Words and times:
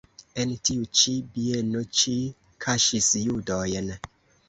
En 0.43 0.53
tiu 0.69 0.87
ĉi 1.01 1.13
bieno 1.35 1.85
ŝi 2.01 2.17
kaŝis 2.67 3.15
judojn. 3.29 3.97